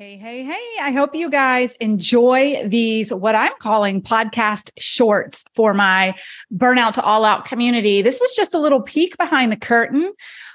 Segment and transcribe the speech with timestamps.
[0.00, 0.66] Hey, hey, hey.
[0.80, 6.14] I hope you guys enjoy these, what I'm calling podcast shorts for my
[6.50, 8.00] burnout to all out community.
[8.00, 10.14] This is just a little peek behind the curtain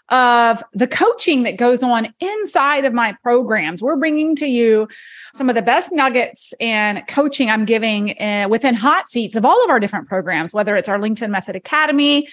[0.10, 3.84] of the coaching that goes on inside of my programs.
[3.84, 4.88] We're bringing to you
[5.36, 9.64] some of the best nuggets and coaching I'm giving uh, within hot seats of all
[9.64, 12.28] of our different programs, whether it's our LinkedIn Method Academy,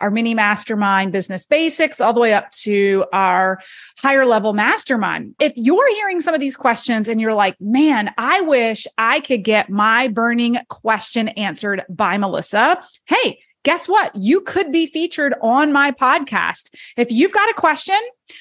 [0.00, 3.60] our mini mastermind business basics all the way up to our
[3.98, 5.34] higher level mastermind.
[5.40, 9.44] If you're hearing some of these questions and you're like, man, I wish I could
[9.44, 12.82] get my burning question answered by Melissa.
[13.06, 14.14] Hey, guess what?
[14.14, 16.74] You could be featured on my podcast.
[16.96, 17.98] If you've got a question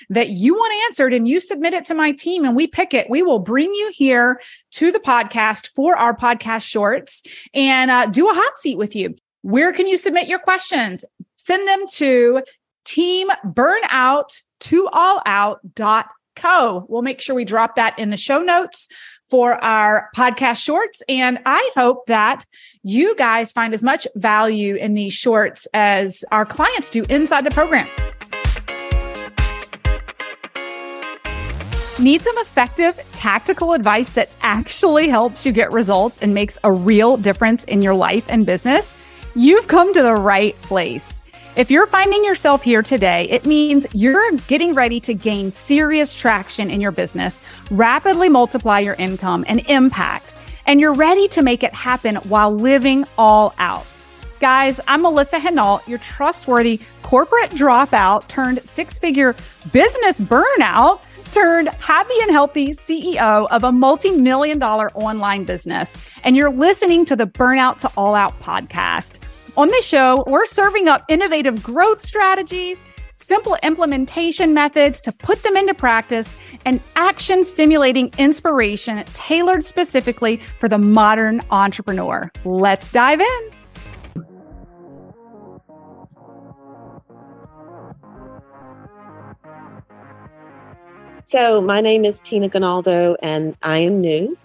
[0.09, 3.09] that you want answered and you submit it to my team and we pick it,
[3.09, 4.39] we will bring you here
[4.71, 9.15] to the podcast for our podcast shorts and uh, do a hot seat with you.
[9.41, 11.05] Where can you submit your questions?
[11.47, 12.43] Send them to
[12.83, 16.85] team burnout to all out.co.
[16.89, 18.89] We'll make sure we drop that in the show notes
[19.29, 21.01] for our podcast shorts.
[21.07, 22.45] And I hope that
[22.83, 27.51] you guys find as much value in these shorts as our clients do inside the
[27.51, 27.87] program.
[31.99, 37.15] Need some effective tactical advice that actually helps you get results and makes a real
[37.15, 39.01] difference in your life and business?
[39.33, 41.16] You've come to the right place.
[41.57, 46.69] If you're finding yourself here today, it means you're getting ready to gain serious traction
[46.69, 47.41] in your business,
[47.71, 50.35] rapidly multiply your income and impact,
[50.67, 53.87] and you're ready to make it happen while living all out.
[54.39, 59.35] Guys, I'm Melissa Henault, your trustworthy corporate dropout turned six figure
[59.73, 65.97] business burnout turned happy and healthy CEO of a multi million dollar online business.
[66.23, 69.19] And you're listening to the Burnout to All Out podcast.
[69.57, 72.83] On this show, we're serving up innovative growth strategies,
[73.15, 80.69] simple implementation methods to put them into practice, and action stimulating inspiration tailored specifically for
[80.69, 82.31] the modern entrepreneur.
[82.45, 83.51] Let's dive in.
[91.25, 94.37] So, my name is Tina Gonaldo, and I am new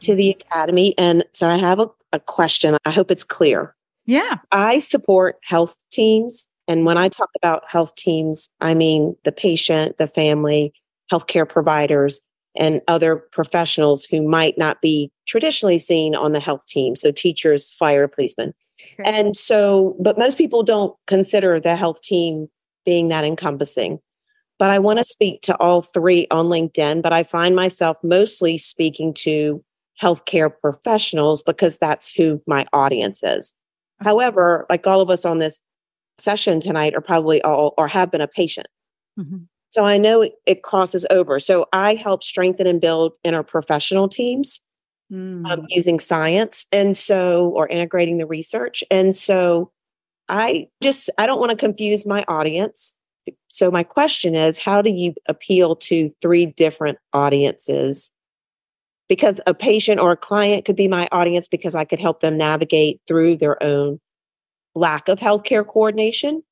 [0.00, 0.92] to the Academy.
[0.98, 2.76] And so, I have a, a question.
[2.84, 3.75] I hope it's clear.
[4.06, 4.36] Yeah.
[4.52, 6.46] I support health teams.
[6.68, 10.72] And when I talk about health teams, I mean the patient, the family,
[11.12, 12.20] healthcare providers,
[12.58, 16.96] and other professionals who might not be traditionally seen on the health team.
[16.96, 18.54] So, teachers, fire, policemen.
[19.04, 22.48] And so, but most people don't consider the health team
[22.84, 23.98] being that encompassing.
[24.58, 28.56] But I want to speak to all three on LinkedIn, but I find myself mostly
[28.56, 29.62] speaking to
[30.00, 33.52] healthcare professionals because that's who my audience is.
[34.02, 35.60] However, like all of us on this
[36.18, 38.68] session tonight are probably all or have been a patient.
[39.18, 39.44] Mm-hmm.
[39.70, 41.38] So I know it, it, crosses over.
[41.38, 44.60] So I help strengthen and build interprofessional teams
[45.12, 45.46] mm.
[45.50, 48.82] um, using science and so, or integrating the research.
[48.90, 49.70] And so
[50.28, 52.94] I just, I don't want to confuse my audience.
[53.48, 58.10] So my question is, how do you appeal to three different audiences
[59.08, 62.36] because a patient or a client could be my audience because I could help them
[62.36, 64.00] navigate through their own
[64.74, 66.42] lack of healthcare coordination.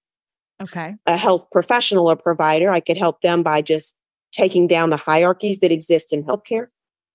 [0.62, 0.94] Okay.
[1.06, 3.94] A health professional or provider, I could help them by just
[4.32, 6.68] taking down the hierarchies that exist in healthcare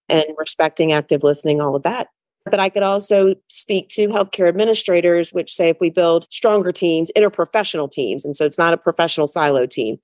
[0.07, 2.07] and respecting active listening, all of that.
[2.45, 7.11] But I could also speak to healthcare administrators, which say if we build stronger teams,
[7.17, 9.97] interprofessional teams, and so it's not a professional silo team,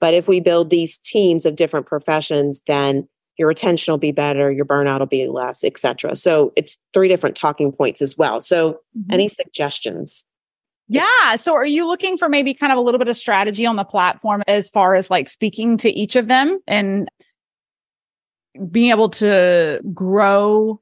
[0.00, 3.08] but if we build these teams of different professions, then
[3.40, 6.14] your retention will be better, your burnout will be less, etc.
[6.14, 8.42] So it's three different talking points as well.
[8.42, 9.12] So mm-hmm.
[9.14, 10.26] any suggestions?
[10.88, 11.36] Yeah.
[11.36, 13.84] So are you looking for maybe kind of a little bit of strategy on the
[13.84, 17.08] platform as far as like speaking to each of them and
[18.70, 20.78] being able to grow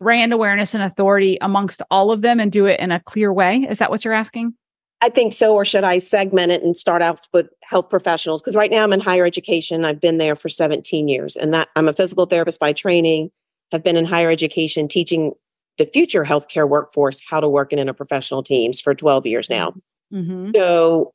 [0.00, 3.66] brand awareness and authority amongst all of them and do it in a clear way?
[3.68, 4.54] Is that what you're asking?
[5.02, 5.54] I think so.
[5.54, 8.42] Or should I segment it and start out with health professionals?
[8.42, 9.84] Because right now I'm in higher education.
[9.84, 13.30] I've been there for 17 years, and that I'm a physical therapist by training.
[13.72, 15.32] Have been in higher education teaching
[15.78, 19.72] the future healthcare workforce how to work in interprofessional teams for 12 years now.
[20.12, 20.50] Mm-hmm.
[20.54, 21.14] So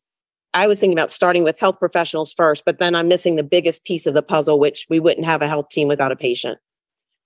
[0.54, 3.84] I was thinking about starting with health professionals first, but then I'm missing the biggest
[3.84, 6.58] piece of the puzzle, which we wouldn't have a health team without a patient.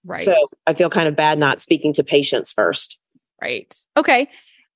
[0.03, 0.17] Right.
[0.17, 0.33] So
[0.65, 2.99] I feel kind of bad not speaking to patients first.
[3.41, 3.73] Right.
[3.95, 4.27] Okay.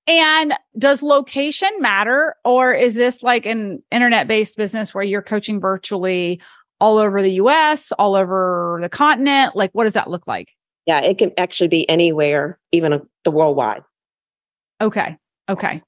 [0.05, 2.35] And does location matter?
[2.43, 6.41] Or is this like an internet based business where you're coaching virtually
[6.79, 9.55] all over the US, all over the continent?
[9.55, 10.49] Like, what does that look like?
[10.85, 13.83] Yeah, it can actually be anywhere, even uh, the worldwide.
[14.81, 15.17] Okay.
[15.49, 15.81] Okay.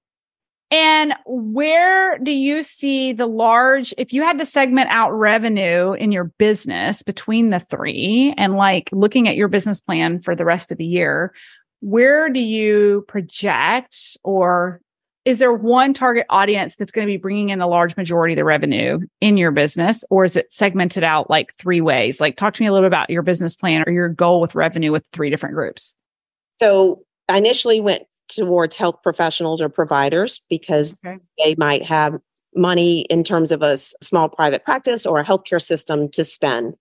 [0.71, 6.11] And where do you see the large, if you had to segment out revenue in
[6.11, 10.71] your business between the three and like looking at your business plan for the rest
[10.71, 11.33] of the year,
[11.85, 14.81] where do you project or
[15.23, 18.37] is there one target audience that's going to be bringing in the large majority of
[18.37, 20.03] the revenue in your business?
[20.09, 22.19] Or is it segmented out like three ways?
[22.19, 24.55] Like talk to me a little bit about your business plan or your goal with
[24.55, 25.95] revenue with three different groups.
[26.59, 31.19] So i initially went towards health professionals or providers because okay.
[31.43, 32.15] they might have
[32.55, 36.73] money in terms of a small private practice or a healthcare system to spend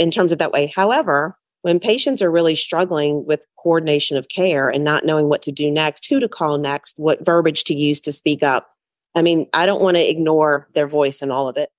[0.00, 0.72] in terms of that way.
[0.74, 5.52] However when patients are really struggling with coordination of care and not knowing what to
[5.52, 8.68] do next, who to call next, what verbiage to use to speak up,
[9.14, 11.70] I mean, I don't want to ignore their voice in all of it.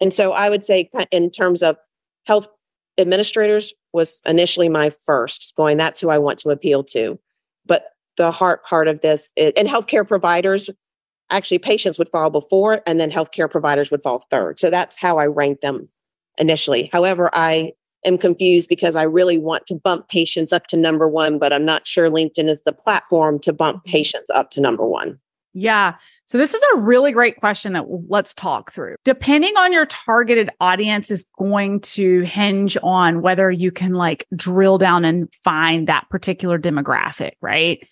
[0.00, 1.76] And so I would say, in terms of
[2.26, 2.48] health
[2.98, 7.18] administrators, was initially my first going, that's who I want to appeal to.
[7.66, 7.86] But
[8.16, 10.70] the heart part of this, and healthcare providers,
[11.30, 14.60] actually, patients would fall before, and then healthcare providers would fall third.
[14.60, 15.88] So that's how I ranked them
[16.38, 16.90] initially.
[16.92, 17.72] However, I
[18.04, 21.64] am confused because I really want to bump patients up to number one, but I'm
[21.64, 23.90] not sure LinkedIn is the platform to bump mm-hmm.
[23.90, 25.18] patients up to number one.
[25.54, 25.94] Yeah.
[26.26, 28.96] So this is a really great question that let's talk through.
[29.04, 34.78] Depending on your targeted audience is going to hinge on whether you can like drill
[34.78, 37.86] down and find that particular demographic, right?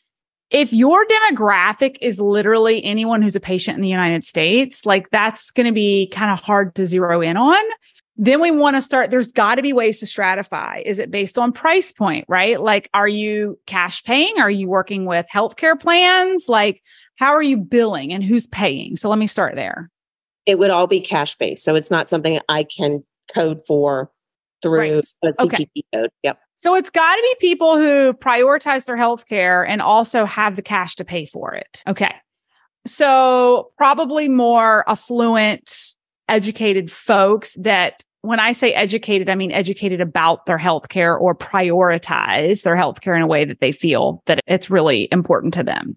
[0.51, 5.51] If your demographic is literally anyone who's a patient in the United States, like that's
[5.51, 7.63] going to be kind of hard to zero in on
[8.17, 10.83] then we want to start there's got to be ways to stratify.
[10.85, 12.61] Is it based on price point right?
[12.61, 14.39] Like are you cash paying?
[14.39, 16.47] Are you working with healthcare plans?
[16.49, 16.83] Like
[17.17, 18.97] how are you billing and who's paying?
[18.97, 19.91] So let me start there.
[20.45, 24.11] It would all be cash based so it's not something i can code for
[24.61, 25.05] through right.
[25.25, 25.67] a CPT okay.
[25.93, 26.39] code yep.
[26.57, 30.97] So it's got to be people who prioritize their healthcare and also have the cash
[30.97, 32.15] to pay for it okay?
[32.87, 35.95] So probably more affluent
[36.29, 42.63] educated folks that when I say educated, I mean educated about their healthcare or prioritize
[42.63, 45.97] their healthcare in a way that they feel that it's really important to them.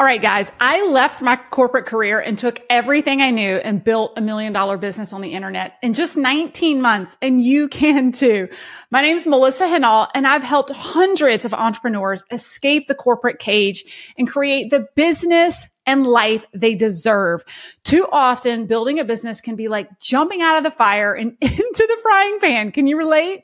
[0.00, 4.14] All right, guys, I left my corporate career and took everything I knew and built
[4.16, 7.18] a million dollar business on the internet in just 19 months.
[7.20, 8.48] And you can too.
[8.90, 14.14] My name is Melissa Henault and I've helped hundreds of entrepreneurs escape the corporate cage
[14.16, 17.42] and create the business and life they deserve.
[17.84, 21.86] Too often building a business can be like jumping out of the fire and into
[21.86, 22.72] the frying pan.
[22.72, 23.42] Can you relate?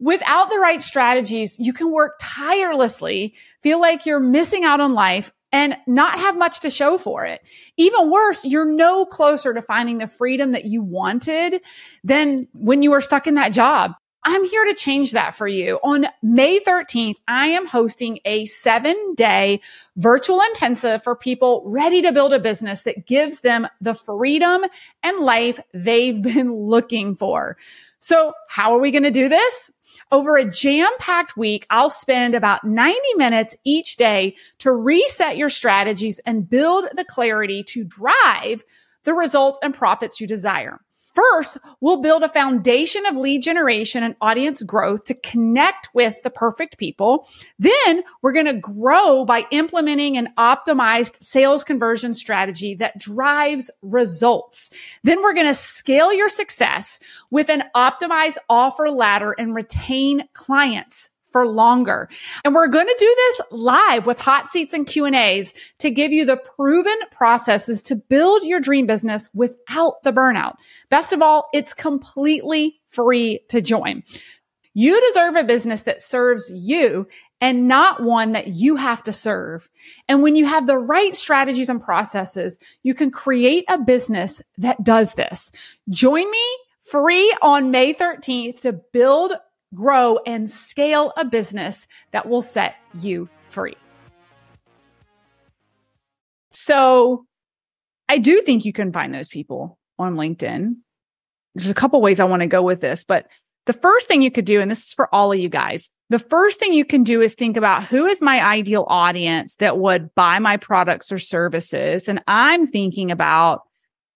[0.00, 5.30] Without the right strategies, you can work tirelessly, feel like you're missing out on life
[5.54, 7.40] and not have much to show for it.
[7.76, 11.62] Even worse, you're no closer to finding the freedom that you wanted
[12.02, 13.92] than when you were stuck in that job.
[14.26, 15.78] I'm here to change that for you.
[15.84, 19.60] On May 13th, I am hosting a seven day
[19.96, 24.62] virtual intensive for people ready to build a business that gives them the freedom
[25.02, 27.58] and life they've been looking for.
[27.98, 29.70] So how are we going to do this?
[30.10, 35.50] Over a jam packed week, I'll spend about 90 minutes each day to reset your
[35.50, 38.64] strategies and build the clarity to drive
[39.04, 40.80] the results and profits you desire.
[41.14, 46.30] First, we'll build a foundation of lead generation and audience growth to connect with the
[46.30, 47.28] perfect people.
[47.58, 54.70] Then we're going to grow by implementing an optimized sales conversion strategy that drives results.
[55.04, 56.98] Then we're going to scale your success
[57.30, 62.08] with an optimized offer ladder and retain clients for longer.
[62.44, 65.90] And we're going to do this live with hot seats and Q and A's to
[65.90, 70.54] give you the proven processes to build your dream business without the burnout.
[70.90, 74.04] Best of all, it's completely free to join.
[74.74, 77.08] You deserve a business that serves you
[77.40, 79.68] and not one that you have to serve.
[80.06, 84.84] And when you have the right strategies and processes, you can create a business that
[84.84, 85.50] does this.
[85.90, 89.32] Join me free on May 13th to build
[89.74, 93.76] grow, and scale a business that will set you free.
[96.50, 97.26] So
[98.08, 100.76] I do think you can find those people on LinkedIn.
[101.54, 103.26] There's a couple ways I want to go with this, but
[103.66, 106.18] the first thing you could do, and this is for all of you guys, the
[106.18, 110.14] first thing you can do is think about who is my ideal audience that would
[110.14, 112.08] buy my products or services.
[112.08, 113.62] And I'm thinking about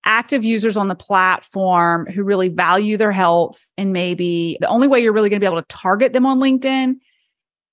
[0.05, 5.01] active users on the platform who really value their health and maybe the only way
[5.01, 6.97] you're really going to be able to target them on LinkedIn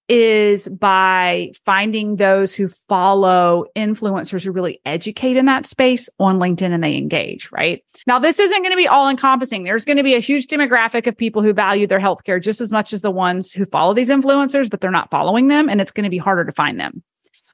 [0.07, 6.71] is by finding those who follow influencers who really educate in that space on LinkedIn
[6.71, 7.83] and they engage, right?
[8.05, 9.63] Now, this isn't going to be all encompassing.
[9.63, 12.71] There's going to be a huge demographic of people who value their healthcare just as
[12.71, 15.69] much as the ones who follow these influencers, but they're not following them.
[15.69, 17.03] And it's going to be harder to find them.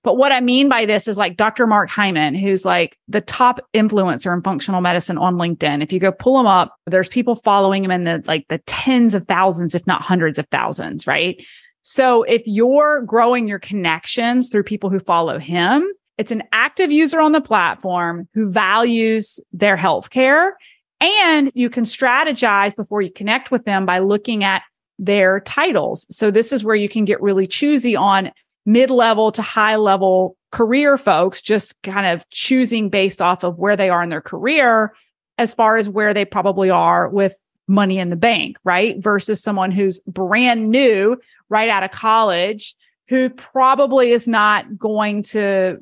[0.04, 1.68] But what I mean by this is like Dr.
[1.68, 5.84] Mark Hyman, who's like the top influencer in functional medicine on LinkedIn.
[5.84, 9.14] If you go pull him up, there's people following him in the like the tens
[9.14, 11.44] of thousands, if not hundreds of thousands, right?
[11.84, 17.20] So if you're growing your connections through people who follow him, it's an active user
[17.20, 20.52] on the platform who values their healthcare.
[21.00, 24.62] And you can strategize before you connect with them by looking at
[25.00, 26.06] their titles.
[26.12, 28.32] So this is where you can get really choosy on
[28.66, 33.90] mid-level to high level career folks, just kind of choosing based off of where they
[33.90, 34.94] are in their career
[35.38, 37.36] as far as where they probably are with
[37.68, 39.02] money in the bank, right?
[39.02, 41.18] Versus someone who's brand new
[41.50, 42.76] right out of college
[43.08, 45.78] who probably is not going to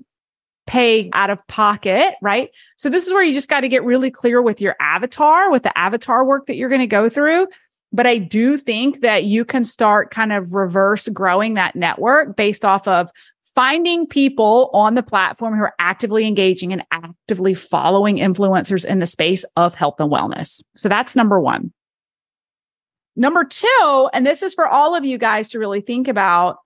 [0.65, 2.51] pay out of pocket, right?
[2.77, 5.63] So this is where you just got to get really clear with your avatar, with
[5.63, 7.47] the avatar work that you're going to go through.
[7.91, 12.63] But I do think that you can start kind of reverse growing that network based
[12.63, 13.09] off of
[13.55, 19.05] finding people on the platform who are actively engaging and actively following influencers in the
[19.05, 20.63] space of health and wellness.
[20.75, 21.73] So that's number one.
[23.15, 26.57] Number two, and this is for all of you guys to really think about,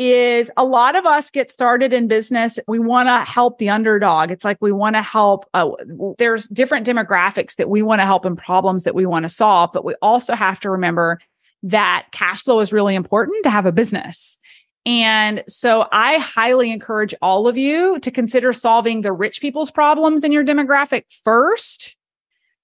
[0.00, 2.58] is a lot of us get started in business.
[2.66, 4.30] We want to help the underdog.
[4.30, 5.44] It's like we want to help.
[5.52, 5.72] Uh,
[6.16, 9.70] there's different demographics that we want to help and problems that we want to solve,
[9.74, 11.20] but we also have to remember
[11.62, 14.40] that cash flow is really important to have a business.
[14.86, 20.24] And so I highly encourage all of you to consider solving the rich people's problems
[20.24, 21.94] in your demographic first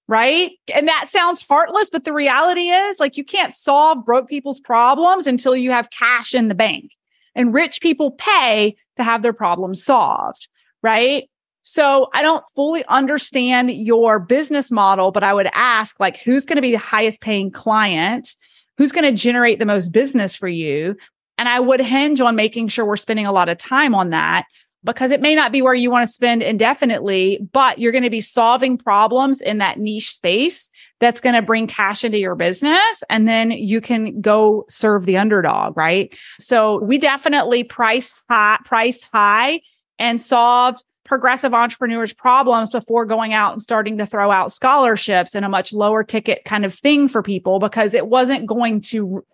[0.09, 0.53] right?
[0.73, 5.27] And that sounds heartless, but the reality is like you can't solve broke people's problems
[5.27, 6.93] until you have cash in the bank.
[7.37, 10.49] And rich people pay to have their problems solved,
[10.83, 11.31] right?
[11.63, 16.57] So I don't fully understand your business model, but I would ask like who's going
[16.57, 18.35] to be the highest paying client?
[18.79, 20.97] Who's going to generate the most business for you?
[21.39, 24.47] And I would hinge on making sure we're spending a lot of time on that
[24.85, 28.11] because it may not be where you want to spend indefinitely, but you're going to
[28.11, 33.03] be solving problems in that niche space that's going to bring cash into your business.
[33.11, 36.15] And then you can go serve the underdog, right?
[36.41, 39.61] So we definitely priced high, priced high
[39.99, 45.45] and solved progressive entrepreneurs problems before going out and starting to throw out scholarships and
[45.45, 49.25] a much lower ticket kind of thing for people because it wasn't going to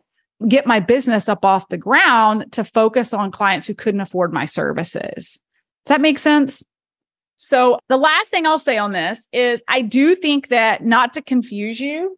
[0.49, 4.45] get my business up off the ground to focus on clients who couldn't afford my
[4.45, 5.41] services.
[5.85, 6.63] Does that make sense?
[7.45, 11.23] So the last thing I'll say on this is I do think that not to
[11.23, 12.17] confuse you,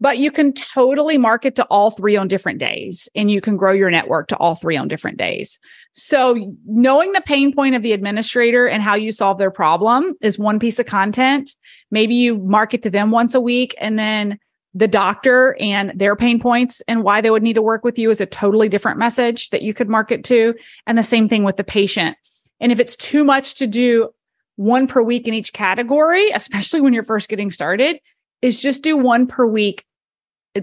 [0.00, 3.70] but you can totally market to all three on different days and you can grow
[3.70, 5.60] your network to all three on different days.
[5.92, 10.40] So knowing the pain point of the administrator and how you solve their problem is
[10.40, 11.54] one piece of content.
[11.92, 14.40] Maybe you market to them once a week and then
[14.74, 18.10] the doctor and their pain points and why they would need to work with you
[18.10, 20.52] is a totally different message that you could market to.
[20.84, 22.16] And the same thing with the patient.
[22.58, 24.10] And if it's too much to do
[24.56, 27.98] one per week in each category, especially when you're first getting started,
[28.42, 29.84] is just do one per week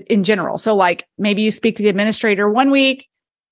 [0.08, 0.58] in general.
[0.58, 3.08] So, like maybe you speak to the administrator one week,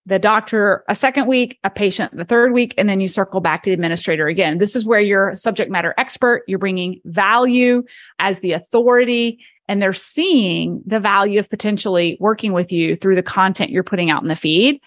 [0.05, 3.63] the doctor a second week, a patient the third week, and then you circle back
[3.63, 4.57] to the administrator again.
[4.57, 7.83] This is where you're subject matter expert, you're bringing value
[8.19, 13.23] as the authority and they're seeing the value of potentially working with you through the
[13.23, 14.81] content you're putting out in the feed.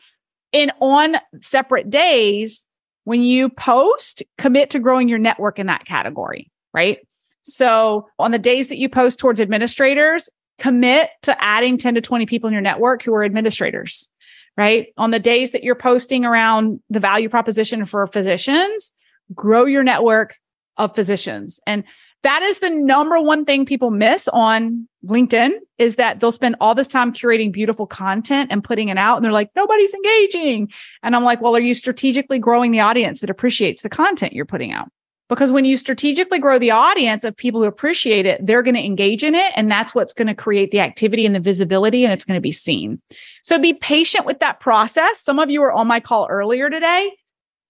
[0.53, 2.67] And on separate days,
[3.05, 6.99] when you post, commit to growing your network in that category, right?
[7.43, 12.27] So on the days that you post towards administrators, commit to adding 10 to 20
[12.27, 14.09] people in your network who are administrators,
[14.57, 14.89] right?
[14.97, 18.93] On the days that you're posting around the value proposition for physicians,
[19.35, 20.37] grow your network
[20.77, 21.61] of physicians.
[21.67, 21.85] And
[22.23, 26.75] that is the number one thing people miss on LinkedIn is that they'll spend all
[26.75, 30.71] this time curating beautiful content and putting it out and they're like nobody's engaging.
[31.03, 34.45] And I'm like, "Well, are you strategically growing the audience that appreciates the content you're
[34.47, 34.89] putting out?"
[35.29, 38.85] Because when you strategically grow the audience of people who appreciate it, they're going to
[38.85, 42.13] engage in it and that's what's going to create the activity and the visibility and
[42.13, 43.01] it's going to be seen.
[43.43, 45.21] So be patient with that process.
[45.21, 47.11] Some of you were on my call earlier today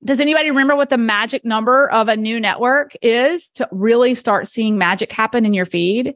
[0.05, 4.49] does anybody remember what the magic number of a new network is to really start
[4.49, 6.15] seeing magic happen in your feed?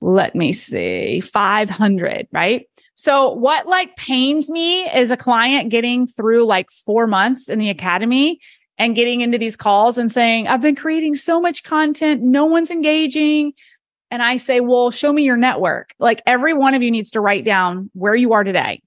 [0.00, 2.68] Let me see, 500, right?
[2.94, 7.68] So what like pains me is a client getting through like four months in the
[7.68, 8.38] academy
[8.78, 12.22] and getting into these calls and saying, I've been creating so much content.
[12.22, 13.54] No one's engaging.
[14.12, 15.94] And I say, well, show me your network.
[15.98, 18.82] Like every one of you needs to write down where you are today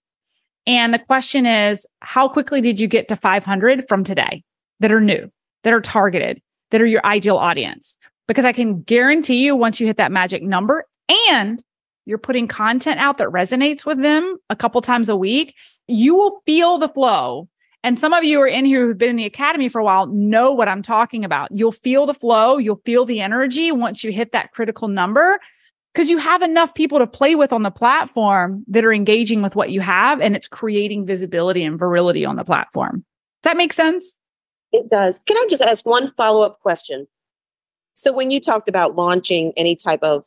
[0.67, 4.43] And the question is, how quickly did you get to 500 from today
[4.79, 5.31] that are new,
[5.63, 7.97] that are targeted, that are your ideal audience?
[8.27, 10.85] Because I can guarantee you once you hit that magic number
[11.33, 11.61] and
[12.05, 15.55] you're putting content out that resonates with them a couple times a week,
[15.87, 17.47] you will feel the flow.
[17.83, 20.05] And some of you are in here who've been in the academy for a while
[20.05, 21.51] know what I'm talking about.
[21.51, 25.39] You'll feel the flow, you'll feel the energy once you hit that critical number
[25.93, 29.55] because you have enough people to play with on the platform that are engaging with
[29.55, 33.03] what you have and it's creating visibility and virility on the platform.
[33.43, 34.17] Does that make sense?
[34.71, 35.19] It does.
[35.19, 37.07] Can I just ask one follow up question?
[37.93, 40.25] So, when you talked about launching any type of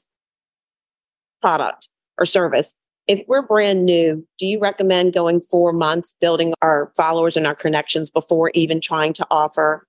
[1.40, 2.75] product or service,
[3.06, 7.54] if we're brand new, do you recommend going four months building our followers and our
[7.54, 9.87] connections before even trying to offer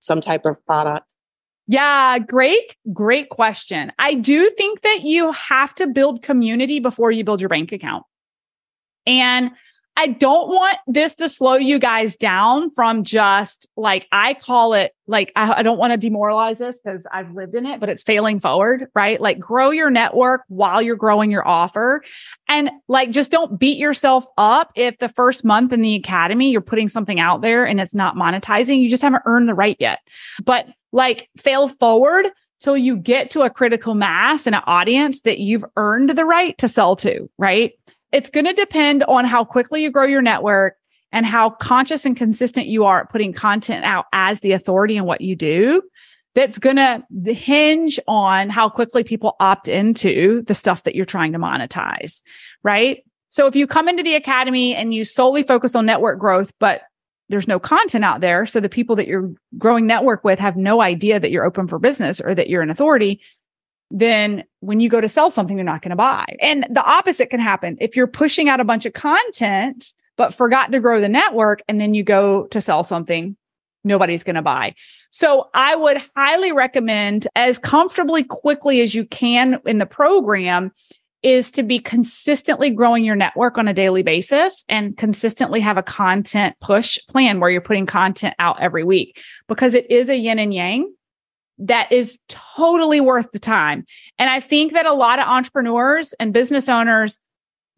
[0.00, 1.12] some type of product?
[1.68, 3.92] Yeah, great, great question.
[3.98, 8.04] I do think that you have to build community before you build your bank account.
[9.06, 9.50] And
[9.98, 14.92] I don't want this to slow you guys down from just like, I call it
[15.06, 18.02] like, I, I don't want to demoralize this because I've lived in it, but it's
[18.02, 19.18] failing forward, right?
[19.18, 22.04] Like grow your network while you're growing your offer.
[22.46, 26.60] And like, just don't beat yourself up if the first month in the academy, you're
[26.60, 28.82] putting something out there and it's not monetizing.
[28.82, 30.00] You just haven't earned the right yet.
[30.44, 30.66] But
[30.96, 32.26] like fail forward
[32.58, 36.56] till you get to a critical mass and an audience that you've earned the right
[36.58, 37.72] to sell to, right?
[38.12, 40.76] It's going to depend on how quickly you grow your network
[41.12, 45.04] and how conscious and consistent you are at putting content out as the authority in
[45.04, 45.82] what you do.
[46.34, 51.32] That's going to hinge on how quickly people opt into the stuff that you're trying
[51.32, 52.22] to monetize,
[52.62, 53.04] right?
[53.28, 56.82] So if you come into the academy and you solely focus on network growth, but
[57.28, 58.46] there's no content out there.
[58.46, 61.78] So the people that you're growing network with have no idea that you're open for
[61.78, 63.20] business or that you're an authority.
[63.90, 66.24] Then when you go to sell something, they're not going to buy.
[66.40, 67.76] And the opposite can happen.
[67.80, 71.80] If you're pushing out a bunch of content, but forgot to grow the network and
[71.80, 73.36] then you go to sell something,
[73.84, 74.74] nobody's going to buy.
[75.10, 80.72] So I would highly recommend as comfortably quickly as you can in the program
[81.26, 85.82] is to be consistently growing your network on a daily basis and consistently have a
[85.82, 90.38] content push plan where you're putting content out every week because it is a yin
[90.38, 90.88] and yang
[91.58, 93.84] that is totally worth the time.
[94.20, 97.18] And I think that a lot of entrepreneurs and business owners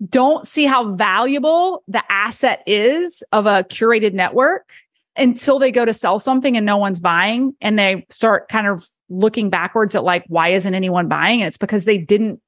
[0.07, 4.71] don't see how valuable the asset is of a curated network
[5.17, 8.87] until they go to sell something and no one's buying and they start kind of
[9.09, 12.43] looking backwards at like why isn't anyone buying and it's because they didn't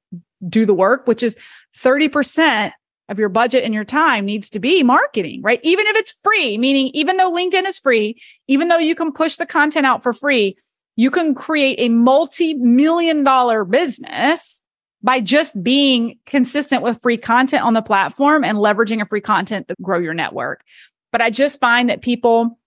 [0.47, 1.35] do the work, which is
[1.77, 2.71] 30%
[3.09, 5.59] of your budget and your time needs to be marketing, right?
[5.63, 9.35] Even if it's free, meaning even though LinkedIn is free, even though you can push
[9.35, 10.57] the content out for free,
[10.95, 14.63] you can create a multi-million dollar business
[15.03, 19.67] by just being consistent with free content on the platform and leveraging a free content
[19.67, 20.63] to grow your network.
[21.11, 22.59] But I just find that people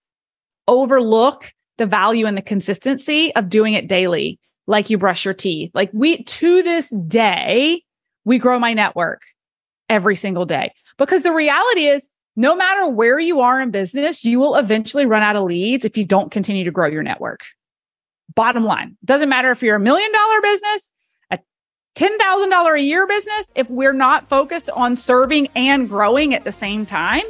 [0.67, 5.71] overlook the value and the consistency of doing it daily like you brush your teeth.
[5.75, 7.83] Like we, to this day,
[8.25, 9.23] we grow my network
[9.89, 14.39] every single day because the reality is no matter where you are in business, you
[14.41, 17.41] will eventually run out of leads if you don't continue to grow your network.
[18.35, 20.91] Bottom line, doesn't matter if you're a million dollar business,
[21.31, 21.39] a
[21.95, 26.85] $10,000 a year business, if we're not focused on serving and growing at the same
[26.85, 27.23] time,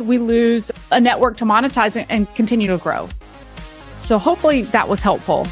[0.00, 3.08] we lose a network to monetize and continue to grow.
[4.00, 5.46] So hopefully that was helpful.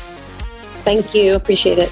[0.87, 1.35] Thank you.
[1.35, 1.89] Appreciate it.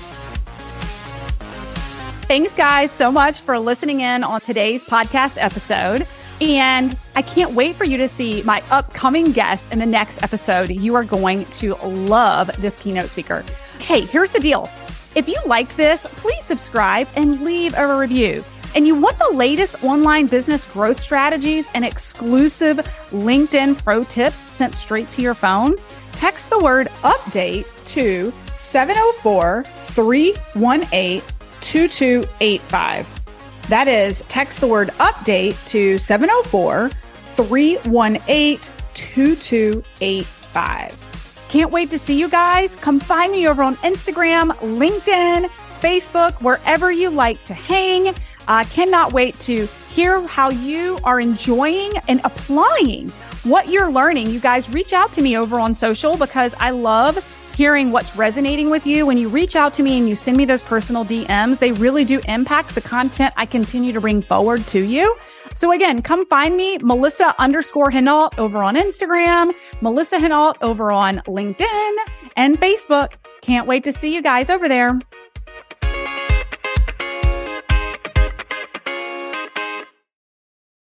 [2.26, 6.06] Thanks, guys, so much for listening in on today's podcast episode.
[6.40, 10.70] And I can't wait for you to see my upcoming guest in the next episode.
[10.70, 13.44] You are going to love this keynote speaker.
[13.80, 14.70] Hey, here's the deal.
[15.16, 18.44] If you liked this, please subscribe and leave a review.
[18.76, 22.76] And you want the latest online business growth strategies and exclusive
[23.10, 25.74] LinkedIn pro tips sent straight to your phone?
[26.12, 31.22] Text the word update to 704 318
[31.60, 33.24] 2285.
[33.68, 38.58] That is, text the word update to 704 318
[38.94, 41.46] 2285.
[41.48, 42.76] Can't wait to see you guys.
[42.76, 45.46] Come find me over on Instagram, LinkedIn,
[45.80, 48.14] Facebook, wherever you like to hang.
[48.46, 53.10] I uh, cannot wait to hear how you are enjoying and applying
[53.44, 54.30] what you're learning.
[54.30, 57.16] You guys reach out to me over on social because I love
[57.54, 59.06] hearing what's resonating with you.
[59.06, 62.04] When you reach out to me and you send me those personal DMs, they really
[62.04, 65.16] do impact the content I continue to bring forward to you.
[65.54, 71.16] So again, come find me, Melissa underscore Henault over on Instagram, Melissa Henault over on
[71.26, 71.96] LinkedIn
[72.36, 73.12] and Facebook.
[73.40, 74.98] Can't wait to see you guys over there.